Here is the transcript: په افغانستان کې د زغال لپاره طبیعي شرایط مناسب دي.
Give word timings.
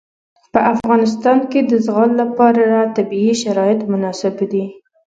په 0.53 0.59
افغانستان 0.73 1.39
کې 1.51 1.59
د 1.69 1.71
زغال 1.85 2.11
لپاره 2.21 2.65
طبیعي 2.97 3.33
شرایط 3.43 3.79
مناسب 3.91 4.35
دي. 4.51 4.65